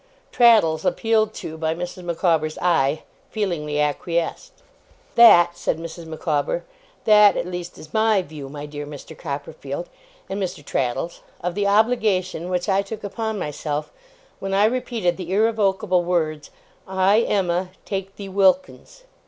[0.31, 2.03] Traddles, appealed to by Mrs.
[2.03, 4.63] Micawber's eye, feelingly acquiesced.
[5.13, 6.07] 'That,' said Mrs.
[6.07, 6.63] Micawber,
[7.05, 9.15] 'that, at least, is my view, my dear Mr.
[9.15, 9.89] Copperfield
[10.27, 10.65] and Mr.
[10.65, 13.91] Traddles, of the obligation which I took upon myself
[14.39, 16.49] when I repeated the irrevocable words,
[16.87, 19.03] "I, Emma, take thee, Wilkins."